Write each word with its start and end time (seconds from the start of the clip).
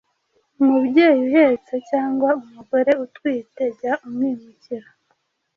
umubyeyi 0.61 1.21
uhetse 1.29 1.73
cyangwa 1.89 2.29
umugore 2.43 2.91
utwite, 3.05 3.63
jya 3.77 3.93
umwimukira. 4.05 4.87